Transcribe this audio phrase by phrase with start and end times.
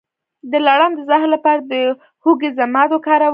[0.51, 1.73] د لړم د زهر لپاره د
[2.23, 3.29] هوږې ضماد وکاروئ